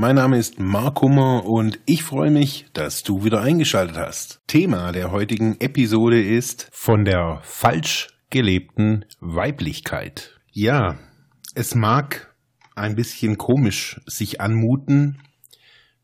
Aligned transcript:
Mein 0.00 0.14
Name 0.14 0.38
ist 0.38 0.60
Mark 0.60 1.00
Hummer 1.00 1.44
und 1.44 1.80
ich 1.84 2.04
freue 2.04 2.30
mich, 2.30 2.66
dass 2.72 3.02
du 3.02 3.24
wieder 3.24 3.40
eingeschaltet 3.40 3.96
hast. 3.96 4.40
Thema 4.46 4.92
der 4.92 5.10
heutigen 5.10 5.60
Episode 5.60 6.22
ist 6.22 6.68
von 6.70 7.04
der 7.04 7.40
falsch 7.42 8.06
gelebten 8.30 9.06
Weiblichkeit. 9.18 10.38
Ja, 10.52 11.00
es 11.56 11.74
mag 11.74 12.32
ein 12.76 12.94
bisschen 12.94 13.38
komisch 13.38 14.00
sich 14.06 14.40
anmuten, 14.40 15.20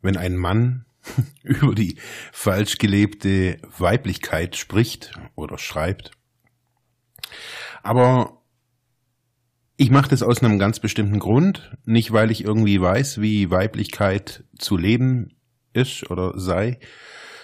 wenn 0.03 0.17
ein 0.17 0.35
Mann 0.35 0.87
über 1.45 1.73
die 1.73 1.97
falsch 2.33 2.79
gelebte 2.79 3.59
Weiblichkeit 3.79 4.57
spricht 4.57 5.13
oder 5.37 5.57
schreibt. 5.57 6.11
Aber 7.85 8.43
ich 9.77 9.91
mache 9.91 10.09
das 10.09 10.23
aus 10.23 10.43
einem 10.43 10.59
ganz 10.59 10.79
bestimmten 10.79 11.19
Grund, 11.19 11.77
nicht 11.85 12.13
weil 12.13 12.31
ich 12.31 12.45
irgendwie 12.45 12.81
weiß, 12.81 13.21
wie 13.21 13.51
Weiblichkeit 13.51 14.45
zu 14.59 14.77
leben 14.77 15.37
ist 15.73 16.11
oder 16.11 16.33
sei, 16.37 16.79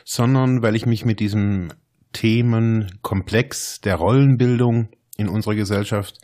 sondern 0.04 0.62
weil 0.62 0.76
ich 0.76 0.86
mich 0.86 1.04
mit 1.04 1.18
diesem 1.18 1.72
Themenkomplex 2.12 3.80
der 3.80 3.96
Rollenbildung 3.96 4.90
in 5.16 5.28
unserer 5.28 5.54
Gesellschaft 5.54 6.18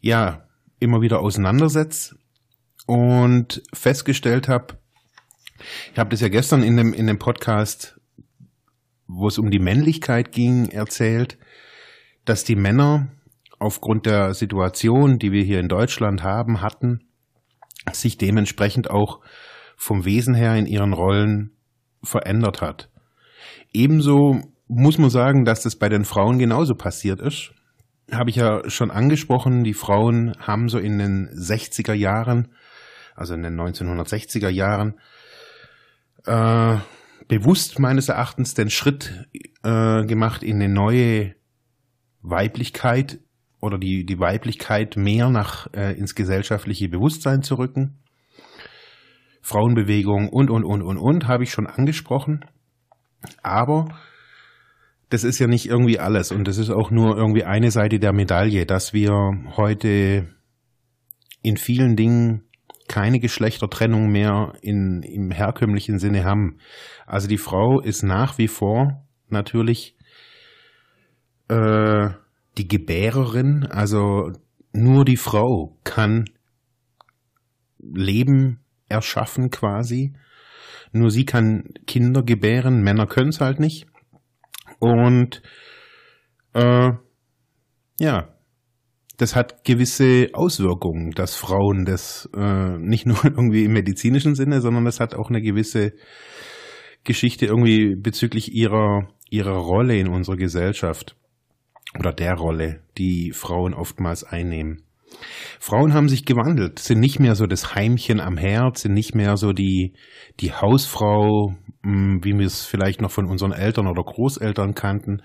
ja 0.00 0.48
immer 0.80 1.00
wieder 1.00 1.20
auseinandersetze 1.20 2.16
und 2.86 3.62
festgestellt 3.72 4.48
habe, 4.48 4.78
ich 5.92 5.98
habe 5.98 6.10
das 6.10 6.20
ja 6.20 6.28
gestern 6.28 6.62
in 6.62 6.76
dem, 6.76 6.92
in 6.92 7.06
dem 7.06 7.18
Podcast, 7.18 8.00
wo 9.06 9.28
es 9.28 9.38
um 9.38 9.50
die 9.50 9.60
Männlichkeit 9.60 10.32
ging, 10.32 10.68
erzählt, 10.70 11.38
dass 12.24 12.42
die 12.42 12.56
Männer 12.56 13.08
aufgrund 13.62 14.06
der 14.06 14.34
Situation, 14.34 15.18
die 15.18 15.32
wir 15.32 15.44
hier 15.44 15.60
in 15.60 15.68
Deutschland 15.68 16.22
haben, 16.22 16.60
hatten, 16.60 17.00
sich 17.92 18.18
dementsprechend 18.18 18.90
auch 18.90 19.20
vom 19.76 20.04
Wesen 20.04 20.34
her 20.34 20.54
in 20.56 20.66
ihren 20.66 20.92
Rollen 20.92 21.56
verändert 22.02 22.60
hat. 22.60 22.90
Ebenso 23.72 24.40
muss 24.68 24.98
man 24.98 25.10
sagen, 25.10 25.44
dass 25.44 25.62
das 25.62 25.76
bei 25.76 25.88
den 25.88 26.04
Frauen 26.04 26.38
genauso 26.38 26.74
passiert 26.74 27.20
ist 27.20 27.52
habe 28.10 28.30
ich 28.30 28.36
ja 28.36 28.68
schon 28.68 28.90
angesprochen, 28.90 29.64
die 29.64 29.74
Frauen 29.74 30.34
haben 30.38 30.68
so 30.68 30.78
in 30.78 30.98
den 30.98 31.28
60er 31.28 31.94
Jahren, 31.94 32.54
also 33.14 33.34
in 33.34 33.42
den 33.42 33.58
1960er 33.58 34.48
Jahren, 34.48 34.98
äh, 36.26 36.76
bewusst 37.28 37.78
meines 37.78 38.08
Erachtens 38.08 38.54
den 38.54 38.70
Schritt 38.70 39.26
äh, 39.62 40.04
gemacht 40.04 40.42
in 40.42 40.56
eine 40.56 40.72
neue 40.72 41.34
Weiblichkeit 42.20 43.20
oder 43.62 43.78
die, 43.78 44.04
die 44.04 44.18
Weiblichkeit 44.18 44.96
mehr 44.96 45.30
nach 45.30 45.68
äh, 45.72 45.96
ins 45.96 46.14
gesellschaftliche 46.14 46.88
Bewusstsein 46.88 47.42
zu 47.42 47.54
rücken. 47.54 47.98
Frauenbewegung 49.40 50.28
und, 50.28 50.50
und, 50.50 50.64
und, 50.64 50.82
und, 50.82 50.98
und, 50.98 51.28
habe 51.28 51.44
ich 51.44 51.52
schon 51.52 51.66
angesprochen. 51.66 52.44
Aber 53.42 53.86
das 55.10 55.24
ist 55.24 55.38
ja 55.38 55.46
nicht 55.46 55.66
irgendwie 55.66 55.98
alles 55.98 56.32
und 56.32 56.46
das 56.48 56.58
ist 56.58 56.70
auch 56.70 56.90
nur 56.90 57.16
irgendwie 57.16 57.44
eine 57.44 57.70
Seite 57.70 57.98
der 57.98 58.12
Medaille, 58.12 58.66
dass 58.66 58.92
wir 58.92 59.12
heute 59.56 60.28
in 61.42 61.56
vielen 61.56 61.96
Dingen 61.96 62.42
keine 62.88 63.20
Geschlechtertrennung 63.20 64.10
mehr 64.10 64.54
in, 64.60 65.02
im 65.02 65.30
herkömmlichen 65.30 65.98
Sinne 65.98 66.24
haben. 66.24 66.58
Also 67.06 67.28
die 67.28 67.38
Frau 67.38 67.80
ist 67.80 68.02
nach 68.02 68.38
wie 68.38 68.48
vor 68.48 69.06
natürlich 69.28 69.96
äh, 71.48 72.10
die 72.58 72.68
Gebärerin, 72.68 73.66
also 73.66 74.32
nur 74.72 75.04
die 75.04 75.16
Frau 75.16 75.78
kann 75.84 76.24
Leben 77.78 78.60
erschaffen 78.88 79.50
quasi. 79.50 80.14
Nur 80.92 81.10
sie 81.10 81.24
kann 81.24 81.64
Kinder 81.86 82.22
gebären, 82.22 82.82
Männer 82.82 83.06
können 83.06 83.30
es 83.30 83.40
halt 83.40 83.58
nicht. 83.58 83.86
Und 84.78 85.42
äh, 86.52 86.90
ja, 87.98 88.28
das 89.16 89.36
hat 89.36 89.64
gewisse 89.64 90.28
Auswirkungen, 90.32 91.12
dass 91.12 91.34
Frauen 91.34 91.84
das 91.84 92.28
äh, 92.36 92.78
nicht 92.78 93.06
nur 93.06 93.18
irgendwie 93.24 93.64
im 93.64 93.72
medizinischen 93.72 94.34
Sinne, 94.34 94.60
sondern 94.60 94.84
das 94.84 95.00
hat 95.00 95.14
auch 95.14 95.30
eine 95.30 95.40
gewisse 95.40 95.92
Geschichte 97.04 97.46
irgendwie 97.46 97.96
bezüglich 97.96 98.52
ihrer, 98.52 99.08
ihrer 99.30 99.56
Rolle 99.56 99.96
in 99.96 100.08
unserer 100.08 100.36
Gesellschaft 100.36 101.16
oder 101.98 102.12
der 102.12 102.34
Rolle, 102.34 102.80
die 102.98 103.32
Frauen 103.32 103.74
oftmals 103.74 104.24
einnehmen. 104.24 104.82
Frauen 105.60 105.94
haben 105.94 106.08
sich 106.08 106.24
gewandelt, 106.24 106.78
sind 106.78 107.00
nicht 107.00 107.20
mehr 107.20 107.34
so 107.34 107.46
das 107.46 107.74
Heimchen 107.74 108.20
am 108.20 108.36
Herd, 108.36 108.78
sind 108.78 108.94
nicht 108.94 109.14
mehr 109.14 109.36
so 109.36 109.52
die, 109.52 109.92
die 110.40 110.52
Hausfrau, 110.52 111.54
hm, 111.82 112.24
wie 112.24 112.36
wir 112.38 112.46
es 112.46 112.64
vielleicht 112.64 113.00
noch 113.00 113.10
von 113.10 113.26
unseren 113.26 113.52
Eltern 113.52 113.86
oder 113.86 114.02
Großeltern 114.02 114.74
kannten. 114.74 115.22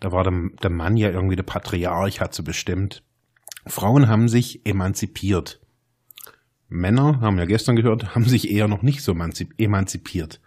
Da 0.00 0.12
war 0.12 0.22
der, 0.24 0.34
der 0.62 0.70
Mann 0.70 0.96
ja 0.96 1.10
irgendwie 1.10 1.36
der 1.36 1.42
Patriarch, 1.42 2.20
hat 2.20 2.34
so 2.34 2.42
bestimmt. 2.42 3.02
Frauen 3.66 4.08
haben 4.08 4.28
sich 4.28 4.64
emanzipiert. 4.66 5.60
Männer, 6.68 7.20
haben 7.20 7.36
wir 7.36 7.46
gestern 7.46 7.76
gehört, 7.76 8.14
haben 8.14 8.24
sich 8.24 8.50
eher 8.50 8.68
noch 8.68 8.82
nicht 8.82 9.02
so 9.02 9.12
emanzipiert. 9.58 10.40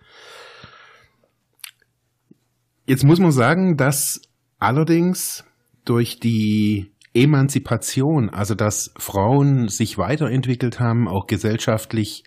Jetzt 2.86 3.04
muss 3.04 3.20
man 3.20 3.32
sagen, 3.32 3.76
dass 3.76 4.22
allerdings 4.60 5.44
durch 5.90 6.20
die 6.20 6.92
Emanzipation, 7.14 8.30
also 8.30 8.54
dass 8.54 8.94
Frauen 8.98 9.70
sich 9.70 9.98
weiterentwickelt 9.98 10.80
haben, 10.80 11.08
auch 11.08 11.26
gesellschaftlich 11.26 12.24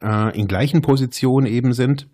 äh, 0.00 0.38
in 0.38 0.46
gleichen 0.46 0.80
Positionen 0.80 1.46
eben 1.46 1.72
sind, 1.72 2.08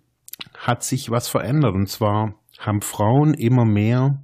hat 0.57 0.83
sich 0.83 1.09
was 1.09 1.27
verändert. 1.27 1.73
Und 1.73 1.87
zwar 1.87 2.35
haben 2.57 2.81
Frauen 2.81 3.33
immer 3.33 3.65
mehr 3.65 4.21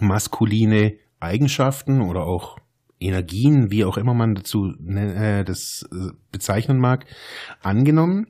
maskuline 0.00 0.94
Eigenschaften 1.20 2.00
oder 2.00 2.22
auch 2.24 2.58
Energien, 3.00 3.70
wie 3.70 3.84
auch 3.84 3.96
immer 3.96 4.14
man 4.14 4.34
dazu 4.34 4.72
äh, 4.88 5.44
das 5.44 5.88
äh, 5.92 6.12
bezeichnen 6.32 6.78
mag, 6.78 7.06
angenommen. 7.62 8.26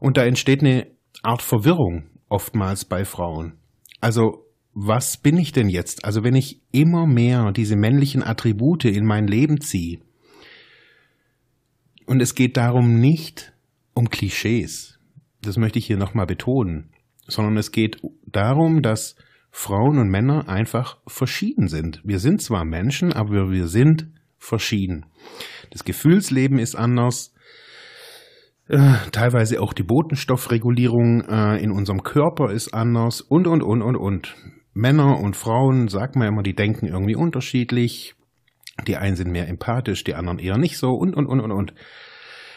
Und 0.00 0.16
da 0.16 0.24
entsteht 0.24 0.60
eine 0.60 0.86
Art 1.22 1.42
Verwirrung 1.42 2.10
oftmals 2.28 2.84
bei 2.84 3.04
Frauen. 3.04 3.58
Also 4.00 4.45
was 4.78 5.16
bin 5.16 5.38
ich 5.38 5.52
denn 5.52 5.70
jetzt? 5.70 6.04
Also 6.04 6.22
wenn 6.22 6.34
ich 6.34 6.60
immer 6.70 7.06
mehr 7.06 7.50
diese 7.50 7.76
männlichen 7.76 8.22
Attribute 8.22 8.84
in 8.84 9.06
mein 9.06 9.26
Leben 9.26 9.62
ziehe, 9.62 10.00
und 12.04 12.20
es 12.20 12.34
geht 12.34 12.58
darum 12.58 13.00
nicht 13.00 13.54
um 13.94 14.10
Klischees, 14.10 14.98
das 15.40 15.56
möchte 15.56 15.78
ich 15.78 15.86
hier 15.86 15.96
nochmal 15.96 16.26
betonen, 16.26 16.90
sondern 17.26 17.56
es 17.56 17.72
geht 17.72 18.02
darum, 18.26 18.82
dass 18.82 19.16
Frauen 19.50 19.98
und 19.98 20.10
Männer 20.10 20.46
einfach 20.46 20.98
verschieden 21.06 21.68
sind. 21.68 22.02
Wir 22.04 22.18
sind 22.18 22.42
zwar 22.42 22.66
Menschen, 22.66 23.14
aber 23.14 23.50
wir 23.50 23.68
sind 23.68 24.08
verschieden. 24.36 25.06
Das 25.70 25.84
Gefühlsleben 25.84 26.58
ist 26.58 26.76
anders, 26.76 27.32
äh, 28.68 28.92
teilweise 29.10 29.62
auch 29.62 29.72
die 29.72 29.84
Botenstoffregulierung 29.84 31.22
äh, 31.22 31.62
in 31.62 31.70
unserem 31.70 32.02
Körper 32.02 32.52
ist 32.52 32.74
anders 32.74 33.22
und, 33.22 33.46
und, 33.46 33.62
und, 33.62 33.80
und, 33.80 33.96
und. 33.96 34.36
Männer 34.76 35.18
und 35.20 35.36
Frauen, 35.36 35.88
sagt 35.88 36.16
man 36.16 36.28
immer, 36.28 36.42
die 36.42 36.54
denken 36.54 36.86
irgendwie 36.86 37.16
unterschiedlich. 37.16 38.14
Die 38.86 38.98
einen 38.98 39.16
sind 39.16 39.32
mehr 39.32 39.48
empathisch, 39.48 40.04
die 40.04 40.14
anderen 40.14 40.38
eher 40.38 40.58
nicht 40.58 40.76
so 40.76 40.94
und, 40.94 41.16
und, 41.16 41.26
und, 41.26 41.40
und, 41.40 41.50
und. 41.50 41.74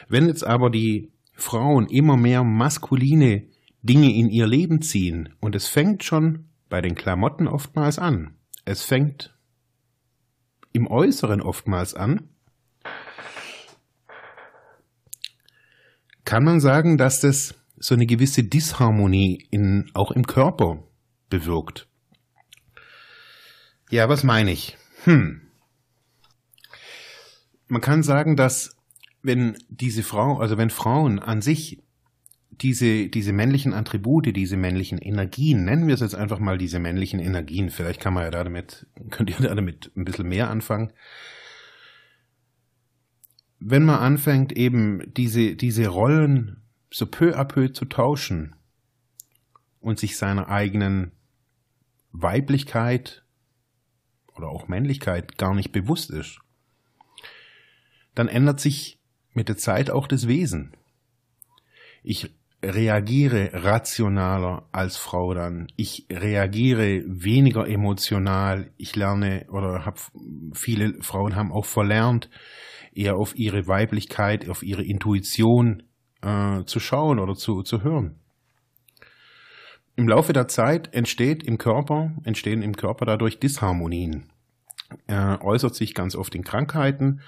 Wenn 0.09 0.27
jetzt 0.27 0.43
aber 0.43 0.69
die 0.69 1.13
Frauen 1.33 1.87
immer 1.87 2.17
mehr 2.17 2.43
maskuline 2.43 3.47
Dinge 3.83 4.13
in 4.13 4.29
ihr 4.29 4.47
Leben 4.47 4.81
ziehen 4.81 5.29
und 5.39 5.55
es 5.55 5.69
fängt 5.69 6.03
schon 6.03 6.49
bei 6.67 6.81
den 6.81 6.93
Klamotten 6.93 7.47
oftmals 7.47 7.97
an. 7.97 8.35
Es 8.65 8.83
fängt 8.83 9.33
im 10.73 10.87
Äußeren 10.87 11.41
oftmals 11.41 11.93
an. 11.93 12.27
Kann 16.25 16.43
man 16.43 16.59
sagen, 16.59 16.97
dass 16.97 17.21
das 17.21 17.55
so 17.77 17.95
eine 17.95 18.05
gewisse 18.05 18.43
Disharmonie 18.43 19.47
in, 19.51 19.89
auch 19.93 20.11
im 20.11 20.27
Körper 20.27 20.83
bewirkt. 21.29 21.88
Ja, 23.89 24.07
was 24.07 24.23
meine 24.23 24.51
ich? 24.51 24.77
Hm. 25.03 25.41
Man 27.67 27.81
kann 27.81 28.03
sagen, 28.03 28.35
dass 28.35 28.75
wenn 29.21 29.57
diese 29.67 30.03
Frau, 30.03 30.37
also 30.39 30.57
wenn 30.57 30.69
Frauen 30.69 31.19
an 31.19 31.41
sich 31.41 31.81
diese, 32.51 33.07
diese 33.07 33.33
männlichen 33.33 33.73
Attribute, 33.73 34.35
diese 34.35 34.57
männlichen 34.57 34.97
Energien, 34.99 35.65
nennen 35.65 35.87
wir 35.87 35.93
es 35.93 36.01
jetzt 36.01 36.15
einfach 36.15 36.39
mal 36.39 36.57
diese 36.57 36.79
männlichen 36.79 37.19
Energien, 37.19 37.69
vielleicht 37.69 37.99
kann 37.99 38.13
man 38.13 38.23
ja 38.23 38.31
damit, 38.31 38.85
könnt 39.09 39.29
ihr 39.29 39.37
damit 39.47 39.91
ein 39.95 40.05
bisschen 40.05 40.27
mehr 40.27 40.49
anfangen. 40.49 40.93
Wenn 43.59 43.83
man 43.83 43.99
anfängt, 43.99 44.53
eben 44.53 45.13
diese, 45.15 45.55
diese 45.55 45.87
Rollen 45.87 46.63
so 46.91 47.05
peu 47.05 47.37
à 47.37 47.43
peu 47.43 47.73
zu 47.73 47.85
tauschen 47.85 48.55
und 49.79 49.99
sich 49.99 50.17
seiner 50.17 50.47
eigenen 50.47 51.11
Weiblichkeit 52.11 53.23
oder 54.39 54.49
auch 54.49 54.69
Männlichkeit 54.69 55.37
gar 55.37 55.53
nicht 55.53 55.71
bewusst 55.71 56.09
ist, 56.09 56.39
dann 58.15 58.29
ändert 58.29 58.59
sich 58.59 58.99
mit 59.33 59.49
der 59.49 59.57
Zeit 59.57 59.91
auch 59.91 60.07
das 60.07 60.27
Wesen. 60.27 60.71
Ich 62.01 62.33
reagiere 62.63 63.51
rationaler 63.53 64.67
als 64.71 64.97
Frau 64.97 65.33
dann. 65.33 65.67
Ich 65.75 66.05
reagiere 66.09 67.03
weniger 67.05 67.67
emotional. 67.67 68.71
Ich 68.77 68.95
lerne 68.95 69.45
oder 69.49 69.85
habe 69.85 69.99
viele 70.53 71.01
Frauen 71.01 71.35
haben 71.35 71.51
auch 71.51 71.65
verlernt, 71.65 72.29
eher 72.93 73.15
auf 73.15 73.35
ihre 73.35 73.67
Weiblichkeit, 73.67 74.49
auf 74.49 74.63
ihre 74.63 74.83
Intuition 74.83 75.83
äh, 76.21 76.63
zu 76.65 76.79
schauen 76.79 77.19
oder 77.19 77.35
zu, 77.35 77.61
zu 77.63 77.83
hören. 77.83 78.19
Im 79.95 80.07
Laufe 80.07 80.33
der 80.33 80.47
Zeit 80.47 80.93
entsteht 80.93 81.43
im 81.43 81.57
Körper, 81.57 82.11
entstehen 82.23 82.61
im 82.61 82.75
Körper 82.75 83.05
dadurch 83.05 83.39
Disharmonien. 83.39 84.29
Er 85.07 85.43
äußert 85.43 85.75
sich 85.75 85.93
ganz 85.93 86.15
oft 86.15 86.33
in 86.35 86.43
Krankheiten, 86.43 87.21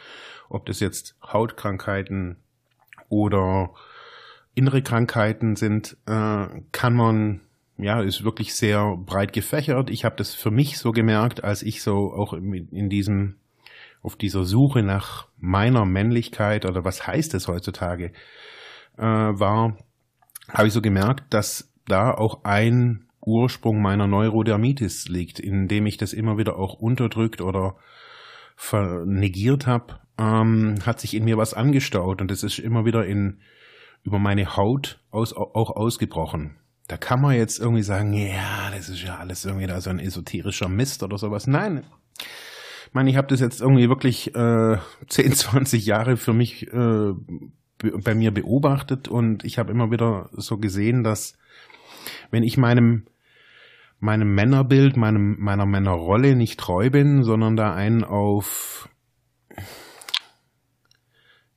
ob 0.49 0.65
das 0.65 0.79
jetzt 0.79 1.15
Hautkrankheiten 1.21 2.37
oder 3.09 3.71
innere 4.53 4.81
Krankheiten 4.81 5.55
sind, 5.55 5.97
äh, 6.05 6.47
kann 6.71 6.93
man, 6.93 7.41
ja, 7.77 8.01
ist 8.01 8.23
wirklich 8.23 8.55
sehr 8.55 8.97
breit 8.97 9.33
gefächert. 9.33 9.89
Ich 9.89 10.05
habe 10.05 10.15
das 10.15 10.33
für 10.33 10.51
mich 10.51 10.77
so 10.77 10.91
gemerkt, 10.91 11.43
als 11.43 11.63
ich 11.63 11.81
so 11.81 12.13
auch 12.13 12.33
in 12.33 12.89
diesem, 12.89 13.37
auf 14.01 14.15
dieser 14.15 14.43
Suche 14.43 14.83
nach 14.83 15.27
meiner 15.37 15.85
Männlichkeit 15.85 16.65
oder 16.65 16.83
was 16.83 17.07
heißt 17.07 17.33
es 17.33 17.47
heutzutage, 17.47 18.11
äh, 18.97 19.03
war, 19.03 19.77
habe 20.49 20.67
ich 20.67 20.73
so 20.73 20.81
gemerkt, 20.81 21.33
dass 21.33 21.70
da 21.87 22.11
auch 22.11 22.43
ein 22.43 23.07
Ursprung 23.21 23.81
meiner 23.81 24.07
Neurodermitis 24.07 25.07
liegt, 25.07 25.39
indem 25.39 25.85
ich 25.85 25.97
das 25.97 26.13
immer 26.13 26.37
wieder 26.37 26.57
auch 26.57 26.73
unterdrückt 26.73 27.41
oder 27.41 27.75
vernegiert 28.55 29.67
habe, 29.67 29.99
ähm, 30.17 30.75
hat 30.85 30.99
sich 30.99 31.13
in 31.13 31.25
mir 31.25 31.37
was 31.37 31.53
angestaut 31.53 32.21
und 32.21 32.31
es 32.31 32.43
ist 32.43 32.59
immer 32.59 32.85
wieder 32.85 33.05
in 33.05 33.39
über 34.03 34.17
meine 34.17 34.55
Haut 34.57 34.99
aus, 35.11 35.33
auch 35.33 35.69
ausgebrochen. 35.69 36.57
Da 36.87 36.97
kann 36.97 37.21
man 37.21 37.35
jetzt 37.35 37.59
irgendwie 37.59 37.83
sagen, 37.83 38.13
ja, 38.13 38.71
das 38.75 38.89
ist 38.89 39.03
ja 39.03 39.17
alles 39.17 39.45
irgendwie 39.45 39.67
da 39.67 39.79
so 39.79 39.91
ein 39.91 39.99
esoterischer 39.99 40.69
Mist 40.69 41.03
oder 41.03 41.17
sowas. 41.17 41.47
Nein, 41.47 41.83
ich 42.91 42.93
meine, 42.93 43.09
ich 43.09 43.15
habe 43.15 43.27
das 43.27 43.39
jetzt 43.39 43.61
irgendwie 43.61 43.87
wirklich 43.89 44.35
äh, 44.35 44.77
10, 45.07 45.33
20 45.33 45.85
Jahre 45.85 46.17
für 46.17 46.33
mich 46.33 46.67
äh, 46.73 47.13
bei 47.77 48.13
mir 48.13 48.31
beobachtet 48.31 49.07
und 49.07 49.43
ich 49.43 49.57
habe 49.57 49.71
immer 49.71 49.91
wieder 49.91 50.29
so 50.33 50.57
gesehen, 50.57 51.03
dass 51.03 51.37
wenn 52.29 52.43
ich 52.43 52.57
meinem 52.57 53.05
meinem 53.99 54.33
Männerbild, 54.33 54.97
meinem 54.97 55.37
meiner 55.39 55.65
Männerrolle 55.65 56.35
nicht 56.35 56.59
treu 56.59 56.89
bin, 56.89 57.23
sondern 57.23 57.55
da 57.55 57.73
einen 57.73 58.03
auf 58.03 58.89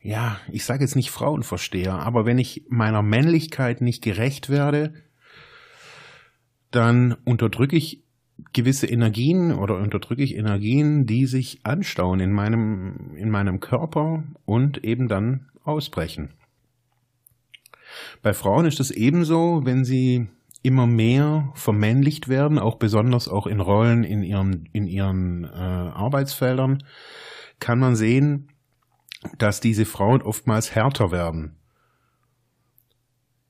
ja, 0.05 0.39
ich 0.53 0.67
sage 0.67 0.85
jetzt 0.85 0.97
nicht 0.97 1.11
Frauenversteher, 1.11 1.95
aber 1.95 2.27
wenn 2.27 2.39
ich 2.39 2.67
meiner 2.69 3.03
Männlichkeit 3.03 3.81
nicht 3.81 4.03
gerecht 4.03 4.51
werde, 4.51 4.93
dann 6.71 7.17
unterdrücke 7.25 7.77
ich 7.77 8.05
gewisse 8.53 8.87
Energien 8.87 9.53
oder 9.53 9.79
unterdrücke 9.79 10.23
ich 10.23 10.37
Energien, 10.37 11.07
die 11.07 11.25
sich 11.25 11.61
anstauen 11.63 12.21
in 12.21 12.33
meinem, 12.33 13.15
in 13.17 13.31
meinem 13.31 13.61
Körper 13.61 14.25
und 14.45 14.85
eben 14.85 15.09
dann 15.09 15.47
ausbrechen. 15.63 16.35
Bei 18.23 18.33
Frauen 18.33 18.67
ist 18.67 18.81
es 18.81 18.91
ebenso, 18.91 19.63
wenn 19.65 19.85
sie 19.85 20.29
immer 20.63 20.87
mehr 20.87 21.51
vermännlicht 21.55 22.29
werden, 22.29 22.59
auch 22.59 22.77
besonders 22.77 23.29
auch 23.29 23.47
in 23.47 23.61
Rollen 23.61 24.03
in 24.03 24.23
ihren, 24.23 24.69
in 24.73 24.87
ihren 24.87 25.45
äh, 25.45 25.49
Arbeitsfeldern, 25.49 26.83
kann 27.61 27.79
man 27.79 27.97
sehen, 27.97 28.49
dass 29.39 29.61
diese 29.61 29.85
Frauen 29.85 30.23
oftmals 30.23 30.75
härter 30.75 31.11
werden. 31.11 31.57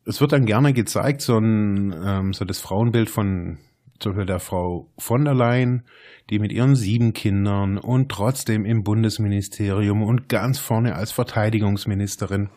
Es 0.07 0.21
wird 0.21 0.33
dann 0.33 0.45
gerne 0.45 0.73
gezeigt, 0.73 1.23
so, 1.23 1.39
ein, 1.39 1.95
ähm, 2.05 2.33
so 2.33 2.45
das 2.45 2.61
Frauenbild 2.61 3.09
von 3.09 3.59
zum 4.01 4.13
Beispiel 4.13 4.27
der 4.27 4.41
Frau 4.41 4.93
von 4.99 5.25
der 5.25 5.35
Leyen, 5.35 5.85
die 6.31 6.39
mit 6.39 6.53
ihren 6.53 6.75
sieben 6.75 7.13
Kindern 7.13 7.79
und 7.79 8.11
trotzdem 8.11 8.65
im 8.65 8.83
Bundesministerium 8.83 10.03
und 10.03 10.29
ganz 10.29 10.59
vorne 10.59 10.95
als 10.95 11.13
Verteidigungsministerin, 11.13 12.51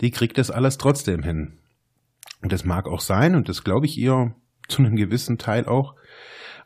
die 0.00 0.10
kriegt 0.10 0.38
das 0.38 0.50
alles 0.50 0.78
trotzdem 0.78 1.22
hin. 1.22 1.58
Und 2.42 2.52
das 2.52 2.64
mag 2.64 2.86
auch 2.86 3.00
sein 3.00 3.34
und 3.34 3.48
das 3.48 3.64
glaube 3.64 3.86
ich 3.86 3.98
ihr 3.98 4.34
zu 4.68 4.82
einem 4.82 4.96
gewissen 4.96 5.38
Teil 5.38 5.66
auch. 5.66 5.94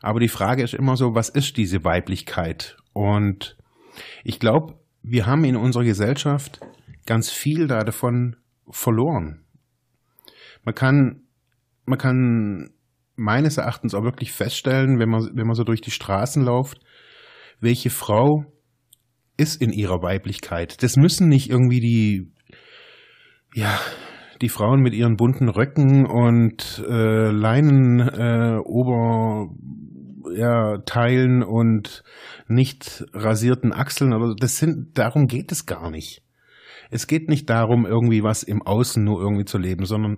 Aber 0.01 0.19
die 0.19 0.29
Frage 0.29 0.63
ist 0.63 0.73
immer 0.73 0.95
so, 0.95 1.15
was 1.15 1.29
ist 1.29 1.57
diese 1.57 1.83
Weiblichkeit? 1.83 2.77
Und 2.93 3.57
ich 4.23 4.39
glaube, 4.39 4.75
wir 5.01 5.25
haben 5.25 5.43
in 5.43 5.55
unserer 5.55 5.83
Gesellschaft 5.83 6.59
ganz 7.05 7.29
viel 7.29 7.67
davon 7.67 8.35
verloren. 8.69 9.45
Man 10.63 10.75
kann, 10.75 11.21
man 11.85 11.99
kann 11.99 12.69
meines 13.15 13.57
Erachtens 13.57 13.93
auch 13.93 14.03
wirklich 14.03 14.31
feststellen, 14.31 14.99
wenn 14.99 15.09
man, 15.09 15.29
wenn 15.33 15.47
man 15.47 15.55
so 15.55 15.63
durch 15.63 15.81
die 15.81 15.91
Straßen 15.91 16.43
läuft, 16.43 16.79
welche 17.59 17.89
Frau 17.89 18.45
ist 19.37 19.61
in 19.61 19.71
ihrer 19.71 20.01
Weiblichkeit. 20.01 20.81
Das 20.83 20.97
müssen 20.97 21.29
nicht 21.29 21.49
irgendwie 21.49 21.79
die, 21.79 22.31
ja, 23.55 23.79
die 24.41 24.49
Frauen 24.49 24.81
mit 24.81 24.93
ihren 24.93 25.15
bunten 25.15 25.47
Röcken 25.47 26.05
und 26.05 26.83
äh, 26.87 27.31
Leinen 27.31 28.01
äh, 28.01 28.57
Ober 28.57 29.49
ja, 30.35 30.79
Teilen 30.79 31.41
und 31.41 32.03
nicht 32.47 33.05
rasierten 33.13 33.71
Achseln 33.71 34.13
oder 34.13 34.35
das 34.35 34.57
sind, 34.57 34.97
darum 34.97 35.27
geht 35.27 35.53
es 35.53 35.65
gar 35.65 35.89
nicht. 35.89 36.21
Es 36.91 37.07
geht 37.07 37.29
nicht 37.29 37.49
darum, 37.49 37.85
irgendwie 37.85 38.23
was 38.23 38.43
im 38.43 38.61
Außen 38.61 39.01
nur 39.01 39.21
irgendwie 39.21 39.45
zu 39.45 39.57
leben, 39.57 39.85
sondern 39.85 40.17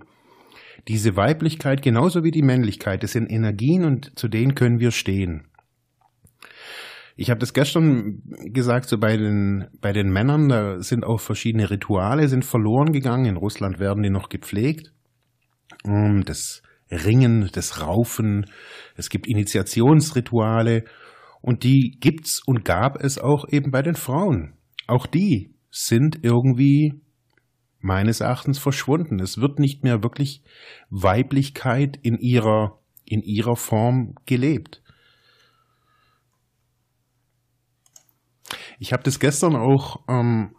diese 0.88 1.14
Weiblichkeit 1.16 1.80
genauso 1.80 2.24
wie 2.24 2.32
die 2.32 2.42
Männlichkeit, 2.42 3.04
das 3.04 3.12
sind 3.12 3.30
Energien 3.30 3.84
und 3.84 4.18
zu 4.18 4.26
denen 4.26 4.56
können 4.56 4.80
wir 4.80 4.90
stehen. 4.90 5.47
Ich 7.20 7.30
habe 7.30 7.40
das 7.40 7.52
gestern 7.52 8.22
gesagt, 8.52 8.88
so 8.88 8.96
bei 8.96 9.16
den, 9.16 9.66
bei 9.80 9.92
den 9.92 10.08
Männern, 10.12 10.48
da 10.48 10.80
sind 10.80 11.04
auch 11.04 11.18
verschiedene 11.18 11.68
Rituale 11.68 12.28
sind 12.28 12.44
verloren 12.44 12.92
gegangen. 12.92 13.24
In 13.24 13.36
Russland 13.36 13.80
werden 13.80 14.04
die 14.04 14.08
noch 14.08 14.28
gepflegt. 14.28 14.92
Das 15.82 16.62
Ringen, 16.92 17.50
das 17.52 17.82
Raufen, 17.84 18.46
es 18.94 19.10
gibt 19.10 19.26
Initiationsrituale 19.26 20.84
und 21.40 21.64
die 21.64 21.98
gibt's 21.98 22.40
und 22.46 22.64
gab 22.64 23.02
es 23.02 23.18
auch 23.18 23.48
eben 23.48 23.72
bei 23.72 23.82
den 23.82 23.96
Frauen. 23.96 24.54
Auch 24.86 25.08
die 25.08 25.56
sind 25.72 26.20
irgendwie 26.22 27.00
meines 27.80 28.20
Erachtens 28.20 28.60
verschwunden. 28.60 29.18
Es 29.18 29.38
wird 29.38 29.58
nicht 29.58 29.82
mehr 29.82 30.04
wirklich 30.04 30.44
Weiblichkeit 30.88 31.98
in 32.00 32.16
ihrer, 32.16 32.78
in 33.04 33.22
ihrer 33.22 33.56
Form 33.56 34.14
gelebt. 34.24 34.82
Ich 38.78 38.92
habe 38.92 39.02
das 39.02 39.18
gestern 39.18 39.56
auch, 39.56 40.00
ähm, 40.08 40.54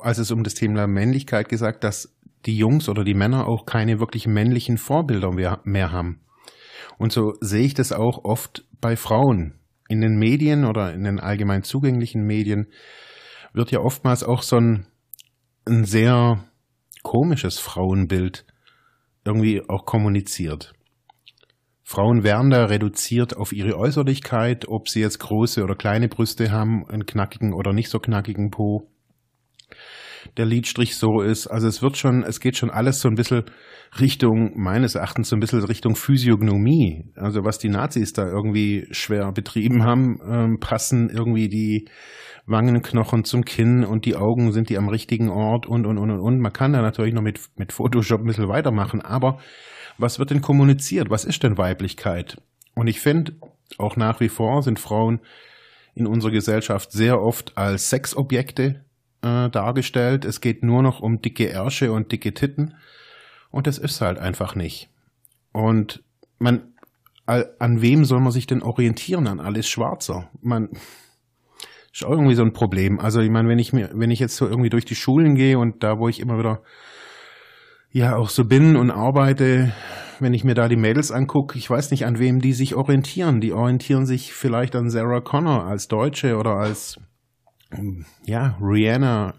als 0.00 0.18
es 0.18 0.30
um 0.30 0.42
das 0.42 0.54
Thema 0.54 0.86
Männlichkeit 0.86 1.48
gesagt, 1.48 1.84
dass 1.84 2.14
die 2.46 2.56
Jungs 2.56 2.88
oder 2.88 3.04
die 3.04 3.14
Männer 3.14 3.46
auch 3.46 3.66
keine 3.66 4.00
wirklich 4.00 4.26
männlichen 4.26 4.78
Vorbilder 4.78 5.30
mehr 5.64 5.92
haben. 5.92 6.20
Und 6.98 7.12
so 7.12 7.34
sehe 7.40 7.64
ich 7.64 7.74
das 7.74 7.92
auch 7.92 8.24
oft 8.24 8.64
bei 8.80 8.96
Frauen. 8.96 9.54
In 9.88 10.00
den 10.00 10.18
Medien 10.18 10.64
oder 10.64 10.92
in 10.92 11.04
den 11.04 11.20
allgemein 11.20 11.62
zugänglichen 11.62 12.24
Medien 12.24 12.68
wird 13.52 13.70
ja 13.70 13.80
oftmals 13.80 14.24
auch 14.24 14.42
so 14.42 14.56
ein, 14.56 14.86
ein 15.66 15.84
sehr 15.84 16.44
komisches 17.02 17.58
Frauenbild 17.58 18.44
irgendwie 19.24 19.62
auch 19.68 19.84
kommuniziert. 19.84 20.72
Frauen 21.84 22.22
werden 22.22 22.50
da 22.50 22.66
reduziert 22.66 23.36
auf 23.36 23.52
ihre 23.52 23.76
Äußerlichkeit, 23.76 24.66
ob 24.68 24.88
sie 24.88 25.00
jetzt 25.00 25.18
große 25.18 25.62
oder 25.62 25.74
kleine 25.74 26.08
Brüste 26.08 26.50
haben, 26.50 26.86
einen 26.88 27.06
knackigen 27.06 27.52
oder 27.52 27.72
nicht 27.72 27.90
so 27.90 27.98
knackigen 27.98 28.50
Po. 28.50 28.88
der 30.36 30.46
Liedstrich 30.46 30.96
so 30.96 31.20
ist. 31.20 31.48
Also 31.48 31.66
es 31.66 31.82
wird 31.82 31.96
schon, 31.96 32.22
es 32.22 32.38
geht 32.38 32.56
schon 32.56 32.70
alles 32.70 33.00
so 33.00 33.08
ein 33.08 33.16
bisschen 33.16 33.44
Richtung, 34.00 34.52
meines 34.56 34.94
Erachtens 34.94 35.28
so 35.28 35.36
ein 35.36 35.40
bisschen 35.40 35.64
Richtung 35.64 35.96
Physiognomie. 35.96 37.10
Also 37.16 37.44
was 37.44 37.58
die 37.58 37.68
Nazis 37.68 38.12
da 38.12 38.26
irgendwie 38.26 38.86
schwer 38.92 39.32
betrieben 39.32 39.82
haben, 39.82 40.18
ähm, 40.24 40.58
passen 40.60 41.10
irgendwie 41.10 41.48
die 41.48 41.88
Wangenknochen 42.46 43.24
zum 43.24 43.44
Kinn 43.44 43.84
und 43.84 44.04
die 44.04 44.16
Augen 44.16 44.52
sind 44.52 44.68
die 44.68 44.78
am 44.78 44.88
richtigen 44.88 45.28
Ort 45.28 45.66
und, 45.66 45.86
und, 45.86 45.98
und, 45.98 46.10
und, 46.10 46.20
und. 46.20 46.40
Man 46.40 46.52
kann 46.52 46.72
da 46.72 46.82
natürlich 46.82 47.14
noch 47.14 47.22
mit, 47.22 47.40
mit 47.56 47.72
Photoshop 47.72 48.20
ein 48.20 48.26
bisschen 48.26 48.48
weitermachen, 48.48 49.00
aber 49.00 49.38
was 49.98 50.18
wird 50.18 50.30
denn 50.30 50.40
kommuniziert? 50.40 51.10
Was 51.10 51.24
ist 51.24 51.42
denn 51.42 51.58
Weiblichkeit? 51.58 52.40
Und 52.74 52.86
ich 52.86 53.00
finde, 53.00 53.34
auch 53.78 53.96
nach 53.96 54.20
wie 54.20 54.28
vor 54.28 54.62
sind 54.62 54.78
Frauen 54.78 55.20
in 55.94 56.06
unserer 56.06 56.32
Gesellschaft 56.32 56.92
sehr 56.92 57.20
oft 57.20 57.56
als 57.56 57.90
Sexobjekte 57.90 58.84
äh, 59.22 59.50
dargestellt. 59.50 60.24
Es 60.24 60.40
geht 60.40 60.62
nur 60.62 60.82
noch 60.82 61.00
um 61.00 61.20
dicke 61.20 61.46
Ärsche 61.46 61.92
und 61.92 62.12
dicke 62.12 62.34
Titten. 62.34 62.74
Und 63.50 63.66
das 63.66 63.78
ist 63.78 64.00
halt 64.00 64.18
einfach 64.18 64.54
nicht. 64.54 64.88
Und 65.52 66.02
man, 66.38 66.72
an 67.26 67.82
wem 67.82 68.04
soll 68.04 68.20
man 68.20 68.32
sich 68.32 68.46
denn 68.46 68.62
orientieren? 68.62 69.26
An 69.26 69.40
alles 69.40 69.68
Schwarzer. 69.68 70.30
Man, 70.40 70.70
ist 71.92 72.04
auch 72.04 72.10
irgendwie 72.10 72.34
so 72.34 72.42
ein 72.42 72.54
Problem. 72.54 72.98
Also 72.98 73.20
ich 73.20 73.30
meine, 73.30 73.48
wenn 73.48 73.58
ich 73.58 73.72
mir, 73.72 73.90
wenn 73.92 74.10
ich 74.10 74.18
jetzt 74.18 74.36
so 74.36 74.48
irgendwie 74.48 74.70
durch 74.70 74.86
die 74.86 74.94
Schulen 74.94 75.34
gehe 75.34 75.58
und 75.58 75.82
da, 75.82 75.98
wo 75.98 76.08
ich 76.08 76.20
immer 76.20 76.38
wieder 76.38 76.62
ja 77.92 78.16
auch 78.16 78.30
so 78.30 78.44
bin 78.44 78.76
und 78.76 78.90
arbeite, 78.90 79.72
wenn 80.18 80.34
ich 80.34 80.44
mir 80.44 80.54
da 80.54 80.68
die 80.68 80.76
Mädels 80.76 81.10
angucke, 81.10 81.58
ich 81.58 81.68
weiß 81.68 81.90
nicht, 81.90 82.06
an 82.06 82.18
wem 82.18 82.40
die 82.40 82.52
sich 82.52 82.74
orientieren. 82.74 83.40
Die 83.40 83.52
orientieren 83.52 84.06
sich 84.06 84.32
vielleicht 84.32 84.74
an 84.74 84.90
Sarah 84.90 85.20
Connor 85.20 85.64
als 85.64 85.88
Deutsche 85.88 86.36
oder 86.36 86.52
als 86.56 86.98
ja, 88.24 88.56
Rihanna, 88.60 89.34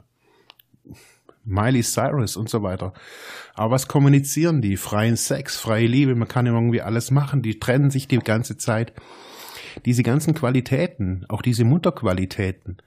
Miley 1.44 1.84
Cyrus 1.84 2.38
und 2.38 2.50
so 2.50 2.64
weiter. 2.64 2.94
Aber 3.54 3.72
was 3.72 3.88
kommunizieren 3.88 4.62
die? 4.62 4.78
Freien 4.78 5.18
Sex, 5.18 5.58
freie 5.58 5.88
Liebe, 5.88 6.16
man 6.16 6.28
kann 6.28 6.46
irgendwie 6.46 6.82
alles 6.82 7.12
machen, 7.12 7.42
die 7.42 7.60
trennen 7.60 7.92
sich 7.92 8.08
die 8.08 8.20
ganze 8.20 8.58
Zeit. 8.58 8.94
Diese 9.86 10.04
ganzen 10.04 10.34
Qualitäten, 10.34 11.26
auch 11.30 11.42
diese 11.42 11.66
Mutterqualitäten, 11.66 12.78